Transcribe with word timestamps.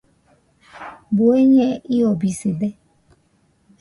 ¿Bueñe 1.17 1.67
iobisɨde? 1.95 2.67